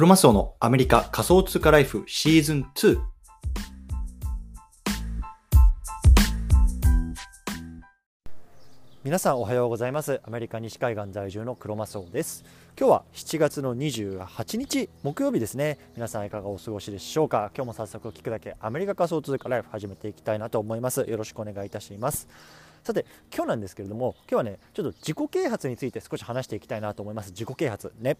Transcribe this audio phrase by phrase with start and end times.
[0.00, 2.98] クロマスオのアメリカ仮想通貨ライフシーズン2。
[9.04, 10.22] 皆さんおはようございます。
[10.24, 12.46] アメリカ西海岸在住のクロマスオです。
[12.78, 15.76] 今日は7月の28日木曜日ですね。
[15.94, 17.50] 皆さんいかがお過ごしでしょうか？
[17.54, 21.02] 今日も早速聞くだけアメリカ仮想通貨ライフ始めていきたいなと思います。
[21.02, 22.26] よろしくお願いいたします。
[22.84, 27.32] さて今日なんですけれども今日はねちょっと自己啓発について少し話していきたいなと思います。
[27.32, 28.16] 自己啓発ね。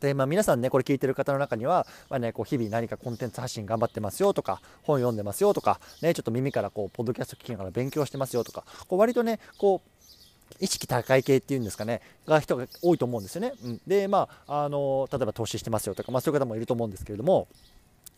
[0.00, 9.90] でまあ、皆さんねこれ聞いてる方の中には、まあね、こう日々何かコンテンツ発信頑張ってますよとか本読んでますよとか、ね、ちょっと耳からこうポッドキャスト聞きながら勉強してますよとかこう割とねこう
[10.58, 13.52] 意識高い系っていうんですかねが人が多いと思うんですよね。
[13.62, 17.48] うん、でまああの例えば投資してますよとか、まあ、そういう方もいると思うんですけれども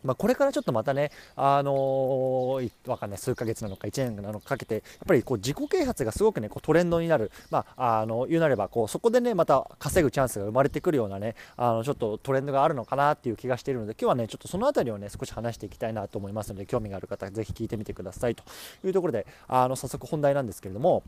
[0.04, 18.44] まあ、これからちょっとまたね、あのー、わかんない、数ヶ月なのか1年なのかかけて、やっぱりこう自己啓発がすごくね、こうトレンドになる、まあ、あの、言うなれば、こう、そこでね、また稼ぐチャンスが生まれてくるようなね、あの、ちょっとトレンドがあるのかなっていう気がしているので、今日はね、ちょっとそのあたりをね、少し話していきたいなと思いますので、興味がある方、ぜひ聞いてみてくださいと
[18.84, 21.02] いうところで、あの、早速本題なんですけれども、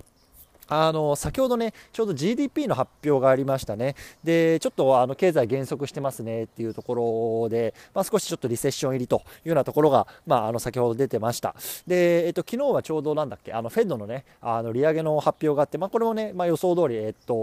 [0.68, 3.94] あの先ほどね、ちょうど GDP の発表がありましたね。
[4.22, 11.54] で、ちょっとあの経済減速してますねっていうところで、まあ、少しちょっとリセッション入りというようなところが、まあ、あの先ほど出てました。
[11.86, 17.34] で、えっと、昨日はちょうどなんだっけ、あのフェッドのね、あの利上げの発表があって、まあ、これもね、まあ、予想通り、えっと、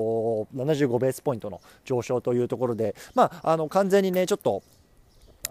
[0.55, 4.63] 75ベースポイントの上昇というところで、まあ、あの完全にね、ちょっと、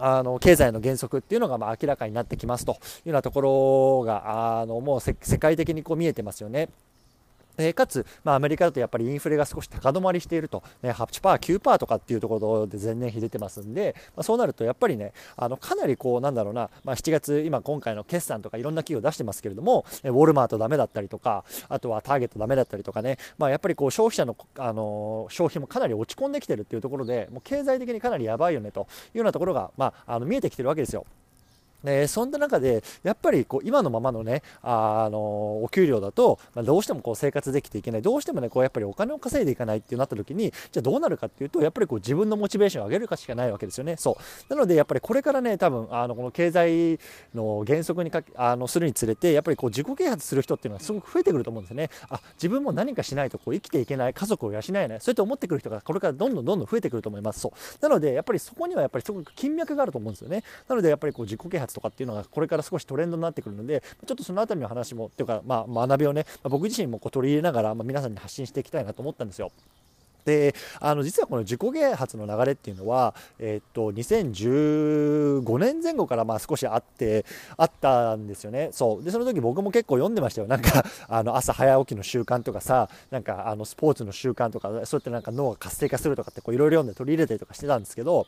[0.03, 6.71] あの経済の減速っていうのがまあ明らかになってきますというようなところがあのもう世界的にこう見えてますよね。
[7.69, 28.83] えかつ、まあ、アメリカだとやっぱりインフレが少し高止まりしていると、ね、8%、9%とかっていうところで前年比出てますんで、まあ、そうなるとやっぱりね、あのかなりこう、なんだろうな、まあ、7月、今今回の決算とかいろんな企業出してますけれども、ウォルマートダメだったりとか、あとはターゲットダメだったりとかね、まあ、やっぱりこう消費者の、あの消費もかなり落ち込んできてるっていうところで、もう経済的にかなりやばいよねと
[29.15, 31.05] いうようなところが、まあ、あの見えてきてるわけですよ。
[31.85, 43.97] えそんな中で、やっぱりこう今のままのね、あのお給料だと、まあ、どうしてもこう生活できていけない、どうしてもね、こうやっぱりお金を稼いでいかないってなった時に、じゃあどうなるかっていうと、やっぱりこう自分のモチベーションを上げるかしかないわけですよね。
[43.97, 44.17] そ
[44.49, 44.55] う。
[44.55, 46.99] なので、やっぱりこれからね、多分、あのこの経済
[47.35, 51.91] の原則にかあのするにつれて、やっぱりこう自己啓発する人っていうのはすごく増えてくると思うんですよね。
[52.09, 57.41] あ、自分も何かしないとこう生きていけない、家族を養えない、そうやって思ってくる人がこれからどんどんどんどん増えてくると思います。
[57.41, 57.53] そう。
[57.83, 60.43] なので、やっぱりそこにはやっぱりすごく金脈があると思うんですよね。
[60.69, 69.51] なので、やっぱりこう自己啓発とかっていうのがこれから少しトレンドになってくるので、ちょっとその辺りの話も、っていうか、まあ、学びをね、まあ、僕自身もこう取り入れながら、まあ、皆さんに発信していきたいなと思ったんですよ。
[70.25, 77.25] であの実はこの自己啓発の流れっていうのは、え、っと2015年前後からまあ少しあって
[77.57, 78.71] あったんですよね。
[78.73, 79.05] そう。
[79.05, 80.47] でその時僕も結構読んでましたよ。
[80.47, 88.27] なんか あの朝早起きの習慣とかさなんかあのスポーツの習慣とかそうやってなんか脳が活性化するとかっていろいろ読んで取り入れたりとかしてたんですけど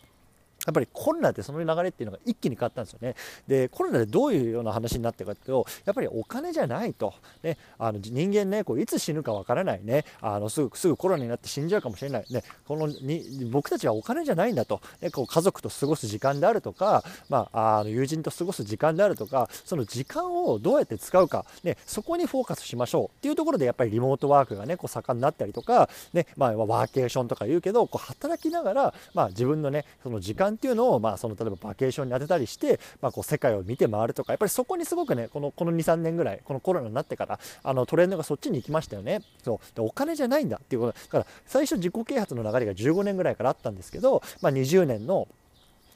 [0.67, 3.15] やっぱりコロナでその流れっていうのが一気に変わったんですよね。
[3.49, 7.15] で、コロナでどういうような話になってるかっていうと、やっぱりお金じゃないと。
[7.43, 12.25] ね、あの人間ね、こういつ死ぬかわからないね、あのすぐすぐコロナになって死んじゃうかもしれない。
[12.31, 14.81] ね、このに僕たちはお金じゃないんだと。
[15.01, 39.23] ね、こう家族と過ごす時間であるとか、まあ、あの友人と過ごす時間であるとか、その時間をどうやって使うか、ね、そこにフォーカスしましょうっていうところでやっぱりリモートワークがね、こう盛んになったりとか、ね、まあ、ワーケーションとか言うけど、こう働きながら、まあ、自分のね、その時間っていうのを、まあ、そのの例えばバケーションに当てたりして、まあ、こう世界を見て回るとかやっぱりそこにすごくねこのこの23年ぐらいこのコロナになってからあのトレンドがそっちに行きましたよね。
[39.43, 39.77] そう。
[39.77, 40.99] でお金じゃないんだっていうこと。
[40.99, 45.29] だから最初自己啓発の流れが15年ぐらいからあったんですけど、まあ、20年の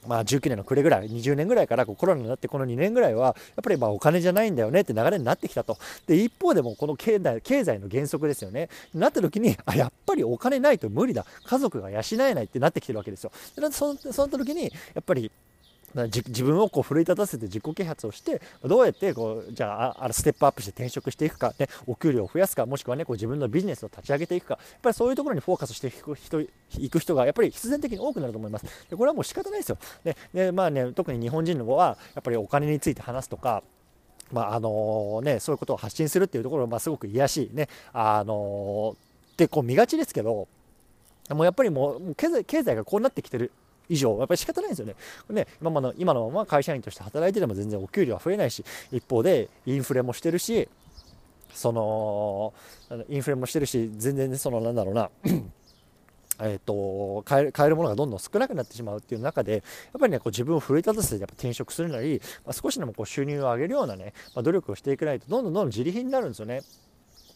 [0.06, 5.78] まあ、19年の暮れぐらい、20年ぐらいからこうコロナになってこの2年ぐらいは、やっぱりまあお金じゃないんだよねって流れになってきたと。
[6.06, 8.68] で、一方でもこの経済経済の原則ですよね。
[8.94, 11.26] なった時に、あ、やっぱりお金ないと無理だ。
[11.44, 13.32] 家族が養えないってなってきてるわけですよ。
[13.56, 15.30] でそその時に、やっぱり
[16.04, 24.54] 自分をこう奮い立たせて自己啓発をしてどうやってこうじゃああステップアップして転職していくか、ね、お給料を増やすかもしくは、ね、こう自分のビジネスを立ち上げていくか。
[24.54, 26.48] やっぱりそういうところにフォーカスしていく人い
[26.90, 28.66] く人がやっぱり必然的に多くなると思います。
[28.90, 29.78] でこれはもう仕方ないですよ。
[30.04, 33.62] でで、まあね、特に日本人の子はやっぱりお金について話すとか
[34.32, 37.56] まああのね、そういうことを発信するっていうところは、ま、すごく癒やしい。
[37.56, 40.48] ね、あのー、ってこう見がちですけど
[41.30, 43.52] もうやっぱりもう経済経済がこうなってきてる
[43.88, 44.94] 以上、やっぱり仕方ないんですよね。
[45.30, 50.68] ね今の今のまま会社員として働いてても全然お給料は増えないし、一方でインフレもしてるし、
[51.52, 52.52] その、
[53.08, 55.10] インフレもしてるし、全然その、なんだろうな、
[56.38, 59.62] えーと、買える買えるものがどんどん少なくなってしまうっていう中でやっ
[59.98, 66.60] ぱりねこう自分を奮い立たせてやっぱ転職するなり、まあ、少しでもこう収入を上げるようなね、まあ、努力をしていかないとどんどんどんどん自利品になるんですよね。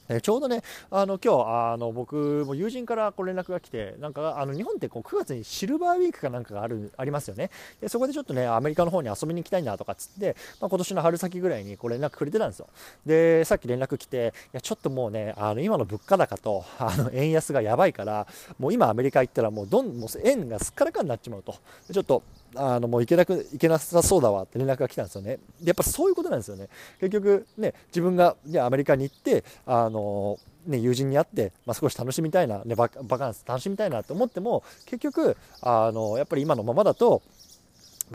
[0.09, 7.51] えちょうどね、あの今日あの僕も友人からこう連絡が来て、なんかあの日本ってこう9月にシルバーウィークかなんかがあるありますよね
[7.81, 12.69] で、そこでちょっとね、アメリカの方に遊びに行きたいなとかっつって、まあ、今年の春先ぐらいにこう連絡くれてたんですよ。
[13.07, 18.27] で、さっき連絡来て、いやちょっともうね、あの今の物価高とあの円安がやばいから、
[18.59, 21.55] もう今アメリカ行ったらもうどんもう円がすっからかになっちまうと。
[21.93, 22.23] ちょっと
[22.55, 25.39] あのもう行けなく行けなさそうだわって連絡が来たんですよね。
[25.63, 26.69] やっぱそういうことなんですよね。
[27.01, 37.23] 結局ね自分が、ね、アメリカに行ってあのね、友人に会って、まあ、少し楽しみたいな、ね、バカンス楽しみたいなと思っても結局あのやっぱり今のままだと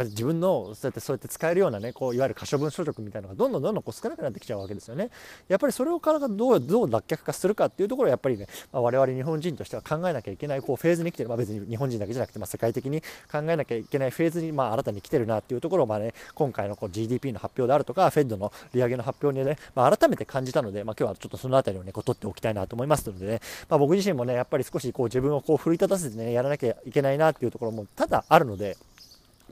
[0.03, 5.09] 自分のそうやってそうやって使えるようなねこういわゆる可処分所得みたいなのがどんどんどんどんこう少なくなってきちゃうわけですよね。
[5.47, 13.01] やっぱりそれをからどうどう脱却化するかっていうところはやっぱりね、まあ、我々日本人としては考えなきゃいけないこうフェーズに来てる、まあ、別に日本人だけじゃなくて、まあ、世界的に
[13.31, 28.77] 考えなきゃいけないフェーズに、まあ、新たに来てるなっていうところを、まあね、今回のこう GDP の発表であるとか FED の利上げの発表にね、まあ、改めて感じたので、まあ、今日はちょっとその辺りをねこう取っておきたいなと思いますのでね、まあ、僕自身もねやっぱり少しこう自分をこう奮い立たせてねやらなきゃいけないなっていうところも多々あるので。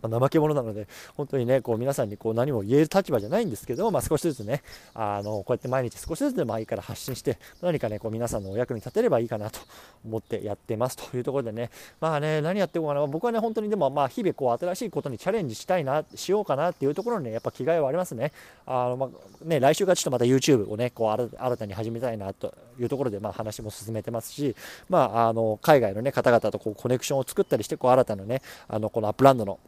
[0.08, 4.62] まあ、怠け者なので、本当にね、こう皆さんにこう何も言える立場じゃないんですけど、まあ、少しずつね、
[4.94, 9.60] あのこうやって毎日少しずつでもいいから発信して、何かね、こう皆さんのお役に立てればいいかなと
[10.06, 11.70] 思ってやってますというところでね、
[12.00, 18.32] まあね、何やっていこうかな、僕はね、本当にでも、まあ、日々こう新しいことにチャレンジしたいな、しようかなっていうところにね、やっぱ気概はありますね。
[18.66, 24.56] あのまあ、ね来週からちょっとまた YouTube をね、こう新たに始めたいなというところで、まあ、話も進めてますし、
[24.90, 29.60] まあ、あの海外の、ね、方々とこうコネクションを作ったりして、こう新たなね、あのこの Upland の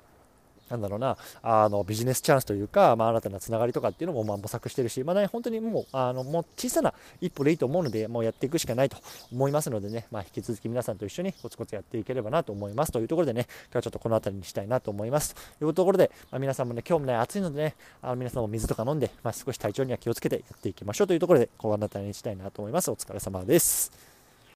[0.70, 8.98] なんだろうな、あのビジネスチャンスというか、まあ、新たなつながりとかっていうのもまあ模索してるし、まあね、本当にもうあのもう小さな一歩でいいと思うので、もうやっていくしかないと
[9.32, 15.36] 思いますのでね、まあ、引き続き皆さんと一緒にコツコツやっていければなと思いますというところでね、今日はちょっとこの辺りにしたいなと思います。
[15.60, 22.90] というところで、まあ、皆さんもね、今日もね、暑いのでね、あの皆さんも水とか飲んで、まあ、少し体調には気をつけてやっていきましょうというところで、この辺りにしたいなと思います。
[22.90, 24.15] お疲れ様です。